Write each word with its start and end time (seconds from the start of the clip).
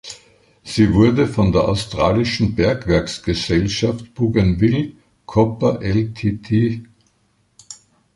Sie 0.63 0.95
wurde 0.95 1.27
von 1.27 1.51
der 1.51 1.65
australischen 1.69 2.55
Bergwerksgesellschaft 2.55 4.15
Bougainville 4.15 4.93
Copper 5.27 5.79
Ltd. 5.79 6.83